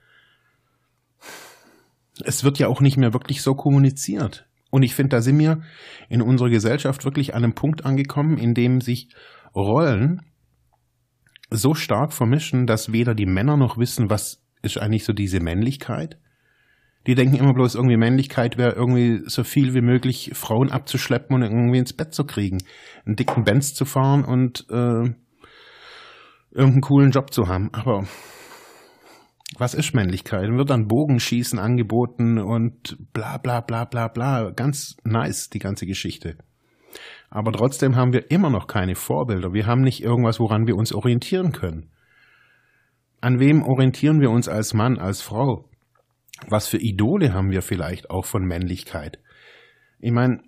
es 2.23 2.43
wird 2.43 2.57
ja 2.59 2.67
auch 2.67 2.81
nicht 2.81 2.97
mehr 2.97 3.13
wirklich 3.13 3.41
so 3.41 3.55
kommuniziert. 3.55 4.46
Und 4.69 4.83
ich 4.83 4.95
finde, 4.95 5.17
da 5.17 5.21
sind 5.21 5.39
wir 5.39 5.61
in 6.09 6.21
unserer 6.21 6.49
Gesellschaft 6.49 7.05
wirklich 7.05 7.33
an 7.33 7.43
einem 7.43 7.53
Punkt 7.53 7.85
angekommen, 7.85 8.37
in 8.37 8.53
dem 8.53 8.81
sich 8.81 9.09
Rollen 9.55 10.21
so 11.49 11.73
stark 11.73 12.13
vermischen, 12.13 12.67
dass 12.67 12.91
weder 12.91 13.15
die 13.15 13.25
Männer 13.25 13.57
noch 13.57 13.77
wissen, 13.77 14.09
was 14.09 14.43
ist 14.61 14.77
eigentlich 14.77 15.05
so 15.05 15.13
diese 15.13 15.39
Männlichkeit. 15.39 16.17
Die 17.05 17.15
denken 17.15 17.37
immer 17.37 17.53
bloß, 17.53 17.75
irgendwie 17.75 17.95
Männlichkeit 17.95 18.57
wäre 18.57 18.73
irgendwie 18.73 19.21
so 19.27 19.45
viel 19.45 19.73
wie 19.73 19.81
möglich 19.81 20.31
Frauen 20.33 20.69
abzuschleppen 20.69 21.35
und 21.35 21.43
irgendwie 21.43 21.77
ins 21.77 21.93
Bett 21.93 22.13
zu 22.13 22.25
kriegen. 22.25 22.57
Einen 23.05 23.15
dicken 23.15 23.45
Benz 23.45 23.73
zu 23.73 23.85
fahren 23.85 24.25
und 24.25 24.65
äh, 24.69 25.13
irgendeinen 26.51 26.81
coolen 26.81 27.11
Job 27.11 27.31
zu 27.31 27.47
haben. 27.47 27.69
Aber 27.73 28.05
was 29.55 29.73
ist 29.73 29.93
Männlichkeit? 29.93 30.49
Wird 30.49 30.69
dann 30.69 30.87
Bogenschießen 30.87 31.57
angeboten 31.59 32.37
und 32.37 32.97
bla 33.13 33.37
bla 33.37 33.61
bla 33.61 33.85
bla 33.85 34.07
bla. 34.07 34.51
Ganz 34.51 34.97
nice, 35.03 35.49
die 35.49 35.59
ganze 35.59 35.85
Geschichte. 35.85 36.37
Aber 37.29 37.51
trotzdem 37.51 37.95
haben 37.95 38.13
wir 38.13 38.31
immer 38.31 38.49
noch 38.49 38.67
keine 38.67 38.95
Vorbilder. 38.95 39.53
Wir 39.53 39.65
haben 39.65 39.81
nicht 39.81 40.03
irgendwas, 40.03 40.39
woran 40.39 40.67
wir 40.67 40.75
uns 40.75 40.93
orientieren 40.93 41.51
können. 41.51 41.91
An 43.21 43.39
wem 43.39 43.63
orientieren 43.63 44.21
wir 44.21 44.31
uns 44.31 44.47
als 44.47 44.73
Mann, 44.73 44.97
als 44.97 45.21
Frau? 45.21 45.69
Was 46.47 46.67
für 46.67 46.77
Idole 46.77 47.33
haben 47.33 47.51
wir 47.51 47.61
vielleicht 47.61 48.09
auch 48.09 48.25
von 48.25 48.45
Männlichkeit? 48.45 49.19
Ich 49.99 50.11
meine, 50.11 50.41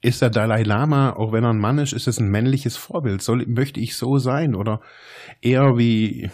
ist 0.00 0.20
der 0.20 0.30
Dalai 0.30 0.64
Lama, 0.64 1.12
auch 1.12 1.32
wenn 1.32 1.44
er 1.44 1.50
ein 1.50 1.60
Mann 1.60 1.78
ist, 1.78 1.92
ist 1.92 2.08
es 2.08 2.18
ein 2.18 2.28
männliches 2.28 2.76
Vorbild? 2.76 3.22
Soll, 3.22 3.46
möchte 3.46 3.78
ich 3.78 3.96
so 3.96 4.18
sein? 4.18 4.56
Oder 4.56 4.80
eher 5.40 5.78
wie 5.78 6.28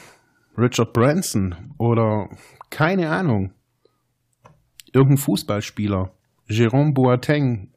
Richard 0.59 0.93
Branson 0.93 1.75
oder 1.79 2.29
keine 2.71 3.11
Ahnung, 3.11 3.53
irgendein 4.93 5.19
Fußballspieler, 5.19 6.13
Jerome 6.49 6.93
Boateng, 6.93 7.73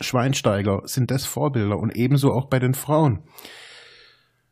Schweinsteiger, 0.00 0.82
sind 0.84 1.10
das 1.10 1.26
Vorbilder 1.26 1.78
und 1.78 1.96
ebenso 1.96 2.32
auch 2.32 2.46
bei 2.46 2.58
den 2.58 2.74
Frauen. 2.74 3.24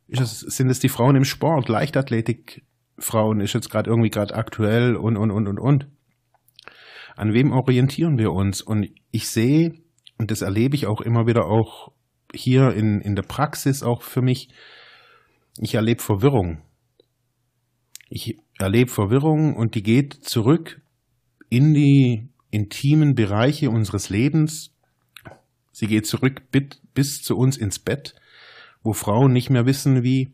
Es, 0.08 0.40
sind 0.40 0.68
es 0.68 0.80
die 0.80 0.88
Frauen 0.88 1.16
im 1.16 1.24
Sport, 1.24 1.68
Leichtathletik, 1.68 2.64
Frauen 2.98 3.40
ist 3.40 3.54
jetzt 3.54 3.70
gerade 3.70 3.90
irgendwie 3.90 4.10
gerade 4.10 4.34
aktuell 4.34 4.96
und, 4.96 5.16
und, 5.16 5.30
und, 5.30 5.46
und, 5.48 5.58
und. 5.58 5.88
An 7.16 7.32
wem 7.32 7.52
orientieren 7.52 8.18
wir 8.18 8.32
uns? 8.32 8.62
Und 8.62 8.88
ich 9.10 9.28
sehe, 9.28 9.74
und 10.18 10.30
das 10.30 10.42
erlebe 10.42 10.74
ich 10.74 10.86
auch 10.86 11.00
immer 11.00 11.26
wieder 11.26 11.46
auch 11.46 11.92
hier 12.32 12.72
in, 12.72 13.00
in 13.00 13.14
der 13.14 13.22
Praxis 13.22 13.82
auch 13.82 14.02
für 14.02 14.22
mich, 14.22 14.48
ich 15.58 15.74
erlebe 15.74 16.02
Verwirrung. 16.02 16.62
Ich 18.16 18.38
erlebe 18.60 18.92
Verwirrung 18.92 19.56
und 19.56 19.74
die 19.74 19.82
geht 19.82 20.14
zurück 20.14 20.80
in 21.48 21.74
die 21.74 22.28
intimen 22.52 23.16
Bereiche 23.16 23.70
unseres 23.70 24.08
Lebens. 24.08 24.72
Sie 25.72 25.88
geht 25.88 26.06
zurück 26.06 26.42
bis 26.94 27.22
zu 27.22 27.36
uns 27.36 27.56
ins 27.56 27.80
Bett, 27.80 28.14
wo 28.84 28.92
Frauen 28.92 29.32
nicht 29.32 29.50
mehr 29.50 29.66
wissen, 29.66 30.04
wie, 30.04 30.32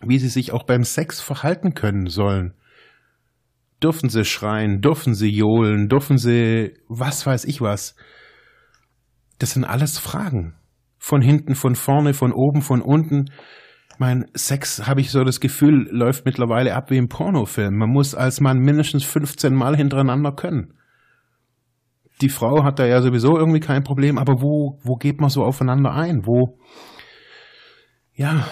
wie 0.00 0.18
sie 0.18 0.30
sich 0.30 0.52
auch 0.52 0.62
beim 0.62 0.82
Sex 0.82 1.20
verhalten 1.20 1.74
können 1.74 2.06
sollen. 2.06 2.54
Dürfen 3.82 4.08
sie 4.08 4.24
schreien, 4.24 4.80
dürfen 4.80 5.12
sie 5.12 5.28
johlen, 5.28 5.90
dürfen 5.90 6.16
sie 6.16 6.72
was 6.88 7.26
weiß 7.26 7.44
ich 7.44 7.60
was. 7.60 7.96
Das 9.38 9.50
sind 9.50 9.64
alles 9.66 9.98
Fragen. 9.98 10.54
Von 10.96 11.20
hinten, 11.20 11.54
von 11.54 11.74
vorne, 11.74 12.14
von 12.14 12.32
oben, 12.32 12.62
von 12.62 12.80
unten 12.80 13.26
mein 14.00 14.26
Sex, 14.34 14.86
habe 14.86 15.00
ich 15.00 15.10
so 15.10 15.24
das 15.24 15.40
Gefühl, 15.40 15.88
läuft 15.90 16.24
mittlerweile 16.24 16.74
ab 16.74 16.90
wie 16.90 16.96
im 16.96 17.08
Pornofilm. 17.08 17.76
Man 17.76 17.90
muss 17.90 18.14
als 18.14 18.40
Mann 18.40 18.58
mindestens 18.58 19.04
15 19.04 19.54
Mal 19.54 19.76
hintereinander 19.76 20.32
können. 20.32 20.74
Die 22.20 22.28
Frau 22.28 22.64
hat 22.64 22.78
da 22.78 22.86
ja 22.86 23.00
sowieso 23.00 23.36
irgendwie 23.36 23.60
kein 23.60 23.84
Problem, 23.84 24.18
aber 24.18 24.42
wo, 24.42 24.78
wo 24.82 24.96
geht 24.96 25.20
man 25.20 25.30
so 25.30 25.44
aufeinander 25.44 25.92
ein? 25.92 26.26
Wo, 26.26 26.58
ja, 28.12 28.46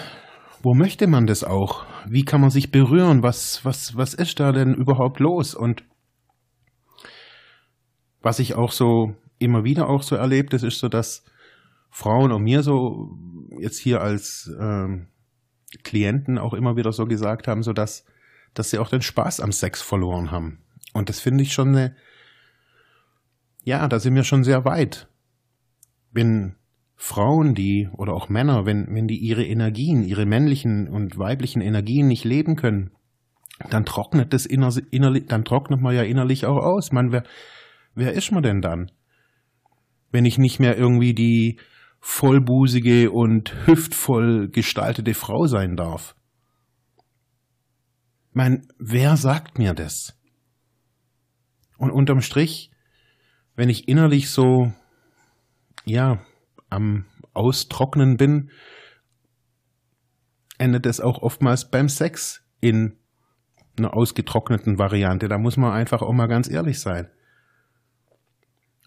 wo 0.63 0.73
möchte 0.73 1.07
man 1.07 1.27
das 1.27 1.43
auch? 1.43 1.85
Wie 2.07 2.23
kann 2.23 2.41
man 2.41 2.49
sich 2.49 2.71
berühren? 2.71 3.23
Was, 3.23 3.65
was, 3.65 3.95
was 3.97 4.13
ist 4.13 4.39
da 4.39 4.51
denn 4.51 4.73
überhaupt 4.73 5.19
los? 5.19 5.53
Und 5.53 5.83
was 8.21 8.39
ich 8.39 8.55
auch 8.55 8.71
so 8.71 9.13
immer 9.39 9.63
wieder 9.63 9.89
auch 9.89 10.01
so 10.01 10.15
erlebt, 10.15 10.53
das 10.53 10.63
ist 10.63 10.79
so, 10.79 10.87
dass 10.87 11.25
Frauen 11.89 12.31
und 12.31 12.43
mir 12.43 12.63
so 12.63 13.17
jetzt 13.59 13.79
hier 13.79 14.01
als 14.01 14.49
ähm, 14.59 15.07
Klienten 15.83 16.37
auch 16.37 16.53
immer 16.53 16.75
wieder 16.75 16.91
so 16.91 17.05
gesagt 17.05 17.47
haben, 17.47 17.63
so 17.63 17.73
dass, 17.73 18.05
dass 18.53 18.69
sie 18.69 18.79
auch 18.79 18.89
den 18.89 19.01
Spaß 19.01 19.39
am 19.41 19.51
Sex 19.51 19.81
verloren 19.81 20.31
haben. 20.31 20.59
Und 20.93 21.09
das 21.09 21.19
finde 21.19 21.43
ich 21.43 21.53
schon 21.53 21.69
eine, 21.69 21.95
ja, 23.63 23.87
da 23.87 23.99
sind 23.99 24.15
wir 24.15 24.23
schon 24.23 24.43
sehr 24.43 24.65
weit. 24.65 25.07
Wenn 26.11 26.55
Frauen, 26.95 27.53
die 27.53 27.89
oder 27.93 28.13
auch 28.13 28.29
Männer, 28.29 28.65
wenn, 28.65 28.87
wenn 28.95 29.07
die 29.07 29.17
ihre 29.17 29.45
Energien, 29.45 30.03
ihre 30.03 30.25
männlichen 30.25 30.87
und 30.87 31.17
weiblichen 31.17 31.61
Energien 31.61 32.07
nicht 32.07 32.23
leben 32.23 32.55
können, 32.55 32.91
dann 33.69 33.85
trocknet 33.85 34.33
das 34.33 34.45
inner, 34.45 34.73
innerlich, 34.91 35.25
dann 35.27 35.45
trocknet 35.45 35.81
man 35.81 35.95
ja 35.95 36.03
innerlich 36.03 36.45
auch 36.45 36.57
aus. 36.57 36.91
Man, 36.91 37.11
wer, 37.11 37.23
wer 37.93 38.13
ist 38.13 38.31
man 38.31 38.43
denn 38.43 38.61
dann? 38.61 38.91
Wenn 40.11 40.25
ich 40.25 40.37
nicht 40.37 40.59
mehr 40.59 40.77
irgendwie 40.77 41.13
die, 41.13 41.57
vollbusige 41.99 43.11
und 43.11 43.67
hüftvoll 43.67 44.49
gestaltete 44.49 45.13
Frau 45.13 45.47
sein 45.47 45.75
darf. 45.75 46.15
Mein, 48.31 48.67
wer 48.77 49.17
sagt 49.17 49.57
mir 49.57 49.73
das? 49.73 50.17
Und 51.77 51.91
unterm 51.91 52.21
Strich, 52.21 52.71
wenn 53.55 53.69
ich 53.69 53.87
innerlich 53.87 54.29
so, 54.29 54.71
ja, 55.85 56.23
am 56.69 57.05
Austrocknen 57.33 58.17
bin, 58.17 58.51
endet 60.57 60.85
es 60.85 60.99
auch 60.99 61.21
oftmals 61.21 61.69
beim 61.69 61.89
Sex 61.89 62.43
in 62.59 62.97
einer 63.77 63.95
ausgetrockneten 63.95 64.79
Variante. 64.79 65.27
Da 65.27 65.37
muss 65.37 65.57
man 65.57 65.71
einfach 65.71 66.01
auch 66.01 66.13
mal 66.13 66.27
ganz 66.27 66.49
ehrlich 66.49 66.79
sein. 66.79 67.09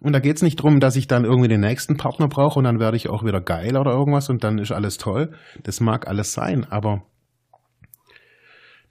Und 0.00 0.14
da 0.14 0.18
geht's 0.18 0.42
nicht 0.42 0.56
drum, 0.56 0.80
dass 0.80 0.96
ich 0.96 1.08
dann 1.08 1.24
irgendwie 1.24 1.48
den 1.48 1.60
nächsten 1.60 1.96
Partner 1.96 2.26
brauche 2.26 2.58
und 2.58 2.64
dann 2.64 2.80
werde 2.80 2.96
ich 2.96 3.08
auch 3.08 3.22
wieder 3.22 3.40
geil 3.40 3.76
oder 3.76 3.92
irgendwas 3.92 4.30
und 4.30 4.42
dann 4.42 4.58
ist 4.58 4.72
alles 4.72 4.96
toll. 4.96 5.32
Das 5.62 5.80
mag 5.80 6.08
alles 6.08 6.32
sein, 6.32 6.64
aber 6.64 7.02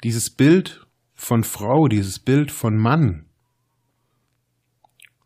dieses 0.03 0.29
Bild 0.29 0.85
von 1.15 1.43
Frau, 1.43 1.87
dieses 1.87 2.19
Bild 2.19 2.51
von 2.51 2.77
Mann, 2.77 3.25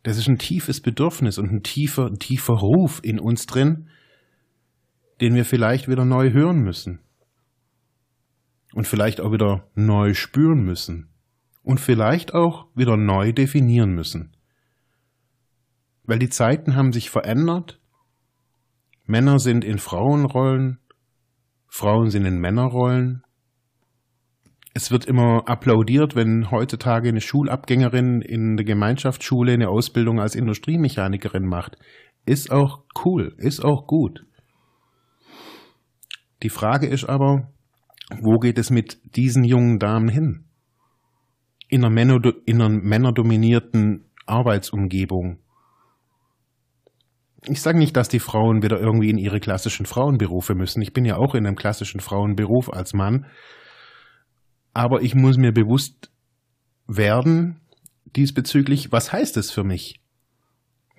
das 0.03 0.17
ist 0.17 0.27
ein 0.27 0.37
tiefes 0.37 0.81
Bedürfnis 0.81 1.37
und 1.37 1.51
ein 1.51 1.63
tiefer, 1.63 2.13
tiefer 2.13 2.55
Ruf 2.55 2.99
in 3.03 3.19
uns 3.19 3.45
drin, 3.45 3.89
den 5.21 5.35
wir 5.35 5.45
vielleicht 5.45 5.87
wieder 5.87 6.05
neu 6.05 6.31
hören 6.31 6.61
müssen. 6.61 6.99
Und 8.73 8.87
vielleicht 8.87 9.21
auch 9.21 9.31
wieder 9.31 9.67
neu 9.75 10.13
spüren 10.13 10.63
müssen. 10.63 11.09
Und 11.61 11.79
vielleicht 11.79 12.33
auch 12.33 12.67
wieder 12.75 12.97
neu 12.97 13.31
definieren 13.31 13.93
müssen. 13.93 14.35
Weil 16.05 16.19
die 16.19 16.29
Zeiten 16.29 16.75
haben 16.75 16.91
sich 16.91 17.09
verändert. 17.09 17.79
Männer 19.05 19.39
sind 19.39 19.63
in 19.65 19.77
Frauenrollen, 19.77 20.79
Frauen 21.67 22.09
sind 22.09 22.25
in 22.25 22.39
Männerrollen. 22.39 23.23
Es 24.73 24.91
wird 24.91 25.05
immer 25.05 25.47
applaudiert, 25.47 26.15
wenn 26.15 26.49
heutzutage 26.49 27.09
eine 27.09 27.21
Schulabgängerin 27.21 28.21
in 28.21 28.57
der 28.57 28.65
Gemeinschaftsschule 28.65 29.53
eine 29.53 29.69
Ausbildung 29.69 30.19
als 30.19 30.35
Industriemechanikerin 30.35 31.45
macht. 31.45 31.77
Ist 32.25 32.51
auch 32.51 32.83
cool, 33.05 33.35
ist 33.37 33.63
auch 33.63 33.85
gut. 33.85 34.25
Die 36.41 36.49
Frage 36.49 36.87
ist 36.87 37.05
aber, 37.05 37.51
wo 38.21 38.39
geht 38.39 38.57
es 38.57 38.69
mit 38.69 39.15
diesen 39.15 39.43
jungen 39.43 39.79
Damen 39.79 40.09
hin? 40.09 40.45
In 41.69 41.83
einer, 41.83 41.93
Männer, 41.93 42.19
in 42.45 42.61
einer 42.61 42.69
männerdominierten 42.69 44.11
Arbeitsumgebung. 44.25 45.42
Ich 47.45 47.61
sage 47.61 47.77
nicht, 47.77 47.97
dass 47.97 48.07
die 48.07 48.19
Frauen 48.19 48.63
wieder 48.63 48.79
irgendwie 48.79 49.09
in 49.09 49.17
ihre 49.17 49.39
klassischen 49.39 49.85
Frauenberufe 49.85 50.55
müssen. 50.55 50.81
Ich 50.81 50.93
bin 50.93 51.03
ja 51.03 51.17
auch 51.17 51.35
in 51.35 51.45
einem 51.45 51.55
klassischen 51.55 51.99
Frauenberuf 51.99 52.71
als 52.71 52.93
Mann. 52.93 53.25
Aber 54.73 55.01
ich 55.01 55.13
muss 55.13 55.37
mir 55.37 55.51
bewusst 55.51 56.11
werden 56.87 57.59
diesbezüglich, 58.15 58.91
was 58.91 59.11
heißt 59.11 59.37
es 59.37 59.51
für 59.51 59.63
mich? 59.63 59.99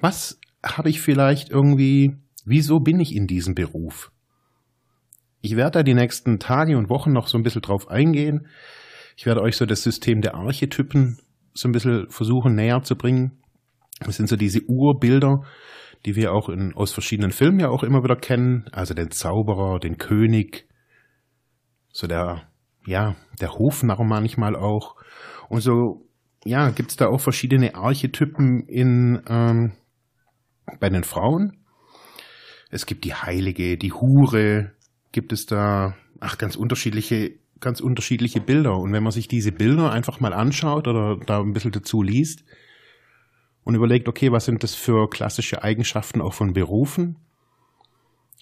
Was 0.01 0.39
habe 0.65 0.91
ich 0.91 1.01
vielleicht 1.01 1.51
irgendwie, 1.51 2.17
wieso 2.45 2.81
bin 2.81 3.01
ich 3.01 3.15
in 3.15 3.27
diesem 3.27 3.55
Beruf? 3.55 4.11
Ich 5.41 5.57
werde 5.57 5.79
da 5.79 5.83
die 5.83 5.95
nächsten 5.95 6.39
Tage 6.39 6.77
und 6.77 6.89
Wochen 6.89 7.13
noch 7.13 7.29
so 7.29 7.39
ein 7.39 7.43
bisschen 7.43 7.63
drauf 7.63 7.89
eingehen. 7.89 8.49
Ich 9.17 9.27
werde 9.27 9.43
euch 9.43 9.57
so 9.57 9.67
das 9.67 9.83
System 9.83 10.21
der 10.21 10.35
Archetypen 10.35 11.19
so 11.53 11.69
ein 11.69 11.73
bisschen 11.73 12.09
versuchen 12.11 12.55
näher 12.55 12.83
zu 12.83 12.97
bringen. 12.97 13.43
Das 14.01 14.17
sind 14.17 14.29
so 14.29 14.37
diese 14.37 14.63
Urbilder, 14.67 15.43
die 16.05 16.17
wir 16.17 16.33
auch 16.33 16.49
in, 16.49 16.75
aus 16.75 16.93
verschiedenen 16.93 17.31
Filmen 17.31 17.61
ja 17.61 17.69
auch 17.69 17.83
immer 17.83 18.03
wieder 18.03 18.17
kennen. 18.17 18.67
Also 18.73 18.95
den 18.95 19.11
Zauberer, 19.11 19.79
den 19.79 19.97
König, 19.97 20.69
so 21.93 22.07
der, 22.07 22.49
ja, 22.87 23.17
der 23.41 23.55
Hofnarr 23.55 24.05
manchmal 24.05 24.57
auch. 24.57 24.97
Und 25.49 25.61
so, 25.61 26.07
ja, 26.45 26.71
gibt's 26.71 26.97
da 26.97 27.07
auch 27.07 27.21
verschiedene 27.21 27.75
Archetypen 27.75 28.67
in, 28.69 29.23
ähm, 29.29 29.73
bei 30.79 30.91
den 30.91 31.05
Frauen. 31.05 31.59
Es 32.71 32.87
gibt 32.87 33.05
die 33.05 33.15
Heilige, 33.15 33.79
die 33.79 33.93
Hure, 33.93 34.73
gibt 35.13 35.33
es 35.33 35.47
da, 35.47 35.95
ach, 36.21 36.37
ganz 36.39 36.57
unterschiedliche, 36.57 37.39
ganz 37.61 37.81
unterschiedliche 37.81 38.41
Bilder. 38.41 38.77
Und 38.77 38.93
wenn 38.93 39.03
man 39.03 39.13
sich 39.13 39.29
diese 39.29 39.53
Bilder 39.53 39.91
einfach 39.91 40.21
mal 40.21 40.35
anschaut 40.35 40.89
oder 40.89 41.17
da 41.25 41.41
ein 41.41 41.53
bisschen 41.53 41.73
dazu 41.73 42.03
liest 42.03 42.45
und 43.65 43.75
überlegt, 43.75 44.09
okay, 44.09 44.31
was 44.31 44.45
sind 44.45 44.63
das 44.63 44.75
für 44.75 45.09
klassische 45.09 45.63
Eigenschaften 45.63 46.21
auch 46.21 46.35
von 46.35 46.53
Berufen? 46.53 47.17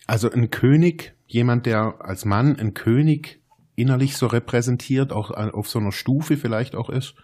Also 0.06 0.30
ein 0.30 0.50
König, 0.50 1.14
jemand, 1.26 1.66
der 1.66 1.96
als 2.00 2.24
Mann 2.24 2.56
ein 2.58 2.74
König 2.74 3.40
innerlich 3.76 4.16
so 4.16 4.26
repräsentiert, 4.26 5.12
auch 5.12 5.30
auf 5.30 5.68
so 5.68 5.78
einer 5.78 5.92
Stufe 5.92 6.36
vielleicht 6.36 6.74
auch 6.74 6.90
ist, 6.90 7.14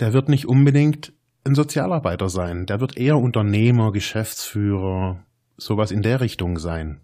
der 0.00 0.12
wird 0.12 0.28
nicht 0.28 0.46
unbedingt 0.46 1.12
ein 1.44 1.54
Sozialarbeiter 1.54 2.28
sein. 2.28 2.66
Der 2.66 2.80
wird 2.80 2.96
eher 2.96 3.18
Unternehmer, 3.18 3.92
Geschäftsführer, 3.92 5.22
sowas 5.56 5.90
in 5.90 6.02
der 6.02 6.20
Richtung 6.20 6.58
sein. 6.58 7.00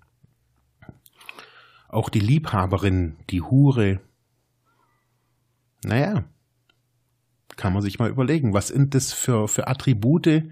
Auch 1.89 2.09
die 2.09 2.21
Liebhaberin, 2.21 3.17
die 3.31 3.43
Hure. 3.43 4.01
Naja, 5.85 6.25
kann 7.57 7.73
man 7.73 7.83
sich 7.83 7.99
mal 7.99 8.11
überlegen, 8.11 8.53
was 8.53 8.69
sind 8.69 8.95
das 8.95 9.13
für, 9.13 9.49
für 9.49 9.69
Attribute, 9.69 10.45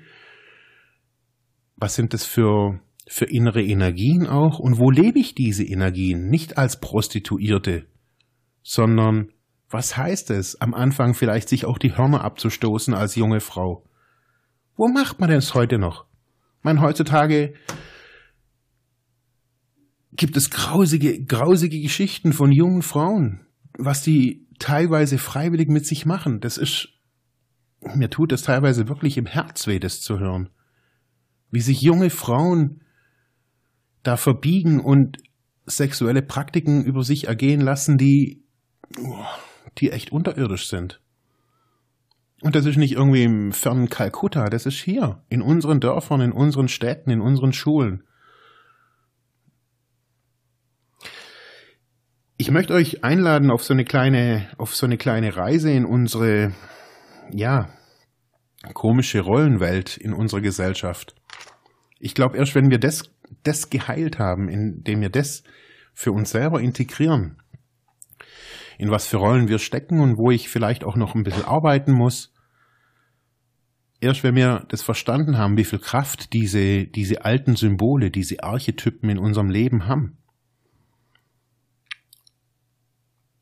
was 1.77 1.95
sind 1.95 2.15
das 2.15 2.25
für, 2.25 2.81
für 3.07 3.27
innere 3.27 3.63
Energien 3.63 4.27
auch 4.27 4.59
und 4.59 4.79
wo 4.79 4.91
lebe 4.91 5.19
ich 5.19 5.35
diese 5.35 5.65
Energien? 5.65 6.29
Nicht 6.29 6.57
als 6.57 6.81
Prostituierte, 6.81 7.87
sondern 8.63 9.29
was 9.69 9.97
heißt 9.97 10.31
es, 10.31 10.61
am 10.61 10.73
Anfang 10.73 11.15
vielleicht 11.15 11.49
sich 11.49 11.67
auch 11.67 11.79
die 11.79 11.97
Hörner 11.97 12.23
abzustoßen 12.23 12.95
als 12.95 13.17
junge 13.17 13.41
Frau? 13.41 13.85
Wo 14.77 14.89
macht 14.89 15.21
man 15.21 15.31
das 15.31 15.55
heute 15.55 15.79
noch? 15.79 16.07
Man 16.63 16.81
heutzutage 16.81 17.55
gibt 20.13 20.37
es 20.37 20.51
grausige, 20.51 21.23
grausige 21.25 21.81
Geschichten 21.81 22.33
von 22.33 22.53
jungen 22.53 22.83
Frauen, 22.83 23.47
was 23.77 24.03
die 24.03 24.47
teilweise 24.59 25.19
freiwillig 25.19 25.69
mit 25.69 25.87
sich 25.87 26.07
machen. 26.07 26.41
Das 26.41 26.57
ist, 26.57 26.94
mir 27.95 28.11
tut 28.11 28.33
es 28.33 28.43
teilweise 28.43 28.89
wirklich 28.89 29.17
im 29.17 29.27
Herz 29.27 29.67
weh, 29.67 29.79
das 29.79 30.01
zu 30.01 30.19
hören. 30.19 30.51
Wie 31.51 31.61
sich 31.61 31.81
junge 31.81 32.11
Frauen 32.11 32.83
da 34.03 34.17
verbiegen 34.17 34.81
und 34.81 35.19
sexuelle 35.67 36.23
Praktiken 36.23 36.85
über 36.85 37.03
sich 37.03 37.27
ergehen 37.27 37.61
lassen, 37.61 37.97
die, 37.97 38.43
die 39.79 39.91
echt 39.91 40.13
unterirdisch 40.13 40.69
sind. 40.69 41.01
Und 42.43 42.55
das 42.55 42.67
ist 42.67 42.77
nicht 42.77 42.93
irgendwie 42.93 43.23
im 43.23 43.53
fernen 43.53 43.89
Kalkutta, 43.89 44.51
das 44.51 44.67
ist 44.67 44.79
hier, 44.79 45.23
in 45.31 45.41
unseren 45.41 45.81
Dörfern, 45.81 46.21
in 46.21 46.33
unseren 46.33 46.69
Städten, 46.69 47.11
in 47.11 47.23
unseren 47.23 47.55
Schulen. 47.55 48.03
Ich 52.37 52.51
möchte 52.51 52.75
euch 52.75 53.03
einladen 53.03 53.51
auf 53.51 53.65
so 53.65 53.73
eine 53.73 53.85
kleine, 53.85 54.49
auf 54.59 54.75
so 54.75 54.85
eine 54.85 54.99
kleine 54.99 55.37
Reise 55.37 55.71
in 55.71 55.87
unsere, 55.87 56.53
ja, 57.31 57.69
komische 58.73 59.21
Rollenwelt 59.21 59.97
in 59.97 60.13
unserer 60.13 60.41
Gesellschaft. 60.41 61.15
Ich 61.99 62.15
glaube, 62.15 62.37
erst 62.39 62.55
wenn 62.55 62.71
wir 62.71 62.79
das, 62.79 63.11
das 63.43 63.71
geheilt 63.71 64.19
haben, 64.19 64.49
indem 64.49 65.01
wir 65.01 65.11
das 65.11 65.43
für 65.93 66.13
uns 66.13 66.31
selber 66.31 66.61
integrieren, 66.61 67.43
in 68.79 68.91
was 68.91 69.07
für 69.07 69.19
Rollen 69.19 69.49
wir 69.49 69.59
stecken 69.59 70.01
und 70.01 70.17
wo 70.17 70.31
ich 70.31 70.49
vielleicht 70.49 70.85
auch 70.85 70.97
noch 70.97 71.15
ein 71.15 71.23
bisschen 71.23 71.45
arbeiten 71.45 71.93
muss, 71.93 72.33
erst 74.01 74.25
wenn 74.25 74.35
wir 74.35 74.65
das 74.69 74.83
verstanden 74.83 75.39
haben, 75.39 75.57
wie 75.57 75.65
viel 75.65 75.79
Kraft 75.79 76.33
diese, 76.33 76.87
diese 76.87 77.25
alten 77.25 77.57
Symbole, 77.57 78.11
diese 78.11 78.43
Archetypen 78.43 79.09
in 79.09 79.19
unserem 79.19 79.51
Leben 79.51 79.87
haben, 79.87 80.19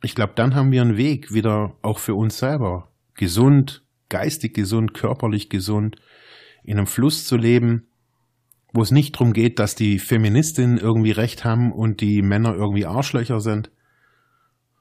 ich 0.04 0.14
glaube, 0.14 0.32
dann 0.34 0.54
haben 0.54 0.72
wir 0.72 0.82
einen 0.82 0.96
Weg 0.96 1.32
wieder 1.32 1.76
auch 1.80 2.00
für 2.00 2.14
uns 2.14 2.38
selber 2.38 2.91
gesund, 3.14 3.84
geistig 4.08 4.54
gesund, 4.54 4.94
körperlich 4.94 5.48
gesund, 5.48 5.96
in 6.62 6.78
einem 6.78 6.86
Fluss 6.86 7.26
zu 7.26 7.36
leben, 7.36 7.88
wo 8.72 8.82
es 8.82 8.90
nicht 8.90 9.14
darum 9.14 9.32
geht, 9.32 9.58
dass 9.58 9.74
die 9.74 9.98
Feministinnen 9.98 10.78
irgendwie 10.78 11.10
recht 11.10 11.44
haben 11.44 11.72
und 11.72 12.00
die 12.00 12.22
Männer 12.22 12.54
irgendwie 12.54 12.86
Arschlöcher 12.86 13.40
sind, 13.40 13.70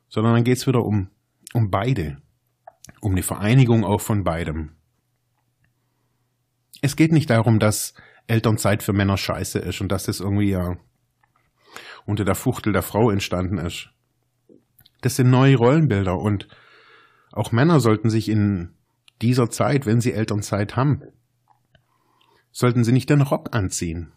sondern 0.07 0.35
dann 0.35 0.43
geht 0.43 0.57
es 0.57 0.67
wieder 0.67 0.83
um, 0.83 1.09
um 1.53 1.69
beide, 1.69 2.17
um 3.01 3.11
eine 3.11 3.23
Vereinigung 3.23 3.83
auch 3.83 4.01
von 4.01 4.23
beidem. 4.23 4.71
Es 6.81 6.95
geht 6.95 7.11
nicht 7.11 7.29
darum, 7.29 7.59
dass 7.59 7.93
Elternzeit 8.27 8.81
für 8.81 8.93
Männer 8.93 9.17
scheiße 9.17 9.59
ist 9.59 9.81
und 9.81 9.91
dass 9.91 10.05
das 10.05 10.19
irgendwie 10.19 10.51
ja 10.51 10.77
unter 12.05 12.25
der 12.25 12.35
Fuchtel 12.35 12.73
der 12.73 12.81
Frau 12.81 13.11
entstanden 13.11 13.57
ist. 13.57 13.89
Das 15.01 15.15
sind 15.15 15.29
neue 15.29 15.57
Rollenbilder 15.57 16.17
und 16.17 16.47
auch 17.31 17.51
Männer 17.51 17.79
sollten 17.79 18.09
sich 18.09 18.29
in 18.29 18.73
dieser 19.21 19.49
Zeit, 19.49 19.85
wenn 19.85 20.01
sie 20.01 20.13
Elternzeit 20.13 20.75
haben, 20.75 21.01
sollten 22.51 22.83
sie 22.83 22.91
nicht 22.91 23.09
den 23.09 23.21
Rock 23.21 23.55
anziehen, 23.55 24.11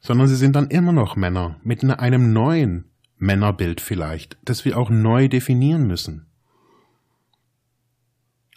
sondern 0.00 0.28
sie 0.28 0.36
sind 0.36 0.54
dann 0.54 0.68
immer 0.68 0.92
noch 0.92 1.16
Männer 1.16 1.58
mit 1.62 1.84
einem 1.84 2.32
neuen 2.32 2.90
Männerbild 3.16 3.80
vielleicht, 3.80 4.36
das 4.44 4.64
wir 4.64 4.76
auch 4.76 4.90
neu 4.90 5.28
definieren 5.28 5.86
müssen. 5.86 6.26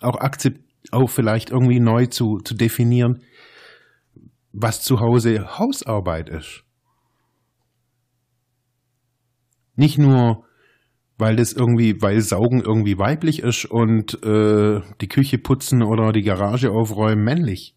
Auch 0.01 0.17
auch 0.91 1.09
vielleicht 1.09 1.49
irgendwie 1.49 1.79
neu 1.79 2.07
zu, 2.07 2.39
zu 2.39 2.53
definieren, 2.53 3.23
was 4.51 4.81
zu 4.81 4.99
Hause 4.99 5.57
Hausarbeit 5.57 6.29
ist. 6.29 6.63
Nicht 9.75 9.97
nur 9.97 10.44
weil 11.17 11.35
das 11.35 11.53
irgendwie, 11.53 12.01
weil 12.01 12.19
Saugen 12.21 12.61
irgendwie 12.61 12.97
weiblich 12.97 13.41
ist 13.41 13.65
und 13.65 14.21
äh, 14.23 14.81
die 15.01 15.07
Küche 15.07 15.37
putzen 15.37 15.81
oder 15.81 16.11
die 16.11 16.23
Garage 16.23 16.71
aufräumen 16.71 17.23
männlich. 17.23 17.75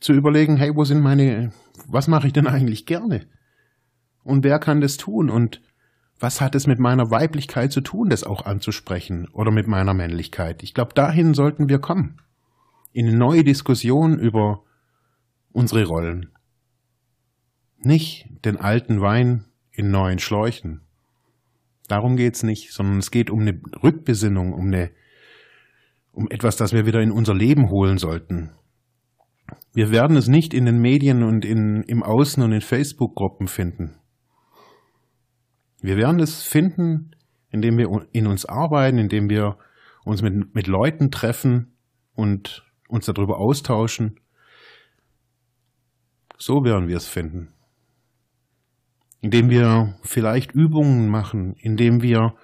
Zu 0.00 0.14
überlegen, 0.14 0.56
hey, 0.56 0.74
wo 0.74 0.84
sind 0.84 1.02
meine, 1.02 1.52
was 1.86 2.08
mache 2.08 2.26
ich 2.26 2.32
denn 2.32 2.46
eigentlich 2.46 2.86
gerne? 2.86 3.26
Und 4.22 4.44
wer 4.44 4.58
kann 4.58 4.80
das 4.80 4.96
tun? 4.96 5.28
Und 5.28 5.60
was 6.18 6.40
hat 6.40 6.54
es 6.54 6.66
mit 6.66 6.78
meiner 6.78 7.10
Weiblichkeit 7.10 7.72
zu 7.72 7.80
tun, 7.80 8.08
das 8.08 8.24
auch 8.24 8.44
anzusprechen 8.44 9.28
oder 9.32 9.50
mit 9.50 9.66
meiner 9.66 9.94
Männlichkeit? 9.94 10.62
Ich 10.62 10.74
glaube, 10.74 10.94
dahin 10.94 11.34
sollten 11.34 11.68
wir 11.68 11.78
kommen. 11.78 12.20
In 12.92 13.06
eine 13.08 13.16
neue 13.16 13.44
Diskussion 13.44 14.18
über 14.18 14.62
unsere 15.52 15.84
Rollen. 15.84 16.30
Nicht 17.78 18.28
den 18.44 18.56
alten 18.56 19.00
Wein 19.00 19.46
in 19.70 19.90
neuen 19.90 20.18
Schläuchen. 20.18 20.82
Darum 21.90 22.16
geht's 22.16 22.44
nicht, 22.44 22.72
sondern 22.72 22.98
es 22.98 23.10
geht 23.10 23.30
um 23.30 23.40
eine 23.40 23.60
Rückbesinnung, 23.82 24.52
um 24.52 24.66
eine, 24.66 24.92
um 26.12 26.30
etwas, 26.30 26.54
das 26.54 26.72
wir 26.72 26.86
wieder 26.86 27.02
in 27.02 27.10
unser 27.10 27.34
Leben 27.34 27.68
holen 27.68 27.98
sollten. 27.98 28.52
Wir 29.72 29.90
werden 29.90 30.16
es 30.16 30.28
nicht 30.28 30.54
in 30.54 30.66
den 30.66 30.80
Medien 30.80 31.24
und 31.24 31.44
in, 31.44 31.82
im 31.82 32.04
Außen 32.04 32.44
und 32.44 32.52
in 32.52 32.60
Facebook-Gruppen 32.60 33.48
finden. 33.48 33.96
Wir 35.80 35.96
werden 35.96 36.20
es 36.20 36.44
finden, 36.44 37.16
indem 37.50 37.76
wir 37.76 38.06
in 38.12 38.28
uns 38.28 38.46
arbeiten, 38.46 38.98
indem 38.98 39.28
wir 39.28 39.58
uns 40.04 40.22
mit, 40.22 40.54
mit 40.54 40.68
Leuten 40.68 41.10
treffen 41.10 41.76
und 42.14 42.64
uns 42.86 43.06
darüber 43.06 43.38
austauschen. 43.38 44.20
So 46.38 46.62
werden 46.62 46.86
wir 46.86 46.98
es 46.98 47.08
finden. 47.08 47.52
Indem 49.20 49.50
wir 49.50 49.96
vielleicht 50.02 50.52
Übungen 50.52 51.08
machen, 51.08 51.54
indem 51.58 52.02
wir 52.02 52.34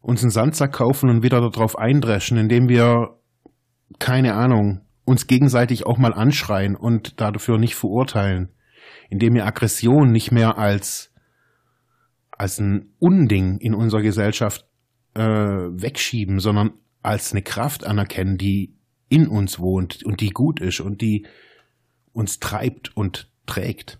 uns 0.00 0.22
einen 0.22 0.30
Sandsack 0.30 0.72
kaufen 0.72 1.08
und 1.08 1.22
wieder 1.22 1.40
darauf 1.40 1.78
eindreschen, 1.78 2.36
indem 2.36 2.68
wir, 2.68 3.18
keine 3.98 4.34
Ahnung, 4.34 4.82
uns 5.04 5.26
gegenseitig 5.26 5.86
auch 5.86 5.98
mal 5.98 6.12
anschreien 6.12 6.76
und 6.76 7.20
dafür 7.20 7.58
nicht 7.58 7.74
verurteilen, 7.74 8.50
indem 9.08 9.34
wir 9.34 9.46
Aggression 9.46 10.12
nicht 10.12 10.30
mehr 10.30 10.58
als, 10.58 11.12
als 12.30 12.58
ein 12.58 12.92
Unding 12.98 13.58
in 13.58 13.74
unserer 13.74 14.02
Gesellschaft 14.02 14.66
äh, 15.14 15.22
wegschieben, 15.22 16.38
sondern 16.38 16.72
als 17.02 17.32
eine 17.32 17.42
Kraft 17.42 17.86
anerkennen, 17.86 18.36
die 18.38 18.74
in 19.08 19.28
uns 19.28 19.58
wohnt 19.58 20.02
und 20.04 20.20
die 20.20 20.30
gut 20.30 20.60
ist 20.60 20.80
und 20.80 21.00
die 21.00 21.26
uns 22.12 22.40
treibt 22.40 22.96
und 22.96 23.30
trägt. 23.46 23.98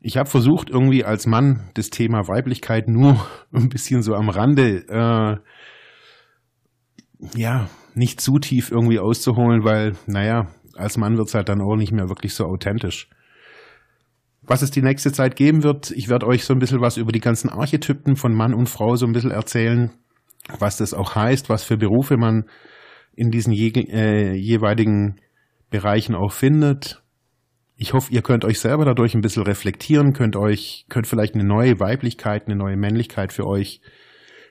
Ich 0.00 0.16
habe 0.16 0.28
versucht, 0.28 0.70
irgendwie 0.70 1.04
als 1.04 1.26
Mann 1.26 1.68
das 1.74 1.90
Thema 1.90 2.26
Weiblichkeit 2.26 2.88
nur 2.88 3.26
ein 3.52 3.68
bisschen 3.68 4.02
so 4.02 4.14
am 4.14 4.28
Rande, 4.28 4.84
äh, 4.88 5.36
ja, 7.38 7.68
nicht 7.94 8.20
zu 8.20 8.38
tief 8.38 8.70
irgendwie 8.70 8.98
auszuholen, 8.98 9.64
weil, 9.64 9.94
naja, 10.06 10.48
als 10.74 10.96
Mann 10.96 11.18
wird's 11.18 11.34
halt 11.34 11.48
dann 11.48 11.60
auch 11.60 11.76
nicht 11.76 11.92
mehr 11.92 12.08
wirklich 12.08 12.34
so 12.34 12.46
authentisch. 12.46 13.08
Was 14.42 14.62
es 14.62 14.70
die 14.70 14.82
nächste 14.82 15.12
Zeit 15.12 15.36
geben 15.36 15.62
wird, 15.62 15.90
ich 15.90 16.08
werde 16.08 16.26
euch 16.26 16.44
so 16.44 16.54
ein 16.54 16.58
bisschen 16.58 16.80
was 16.80 16.96
über 16.96 17.12
die 17.12 17.20
ganzen 17.20 17.50
Archetypen 17.50 18.16
von 18.16 18.34
Mann 18.34 18.54
und 18.54 18.68
Frau 18.68 18.96
so 18.96 19.06
ein 19.06 19.12
bisschen 19.12 19.30
erzählen, 19.30 19.90
was 20.58 20.78
das 20.78 20.94
auch 20.94 21.14
heißt, 21.14 21.50
was 21.50 21.62
für 21.62 21.76
Berufe 21.76 22.16
man 22.16 22.44
in 23.14 23.30
diesen 23.30 23.52
je, 23.52 23.68
äh, 23.68 24.34
jeweiligen 24.34 25.20
Bereichen 25.68 26.14
auch 26.14 26.32
findet, 26.32 26.99
ich 27.80 27.94
hoffe, 27.94 28.12
ihr 28.12 28.20
könnt 28.20 28.44
euch 28.44 28.60
selber 28.60 28.84
dadurch 28.84 29.14
ein 29.14 29.22
bisschen 29.22 29.42
reflektieren, 29.42 30.12
könnt 30.12 30.36
euch, 30.36 30.84
könnt 30.90 31.06
vielleicht 31.06 31.34
eine 31.34 31.44
neue 31.44 31.80
Weiblichkeit, 31.80 32.44
eine 32.44 32.54
neue 32.54 32.76
Männlichkeit 32.76 33.32
für 33.32 33.46
euch 33.46 33.80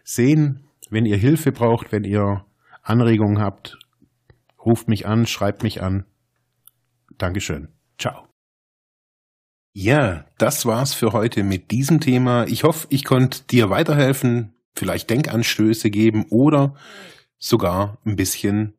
sehen. 0.03 0.63
Wenn 0.89 1.05
ihr 1.05 1.15
Hilfe 1.15 1.51
braucht, 1.51 1.91
wenn 1.91 2.05
ihr 2.05 2.43
Anregungen 2.81 3.39
habt, 3.39 3.77
ruft 4.65 4.87
mich 4.87 5.05
an, 5.05 5.27
schreibt 5.27 5.61
mich 5.61 5.83
an. 5.83 6.05
Dankeschön. 7.19 7.67
Ciao. 7.99 8.27
Ja, 9.73 10.25
das 10.39 10.65
war's 10.65 10.95
für 10.95 11.13
heute 11.13 11.43
mit 11.43 11.69
diesem 11.69 11.99
Thema. 11.99 12.47
Ich 12.47 12.63
hoffe, 12.63 12.87
ich 12.89 13.05
konnte 13.05 13.43
dir 13.43 13.69
weiterhelfen, 13.69 14.55
vielleicht 14.75 15.07
Denkanstöße 15.11 15.91
geben 15.91 16.25
oder 16.31 16.73
sogar 17.37 17.99
ein 18.05 18.15
bisschen 18.15 18.78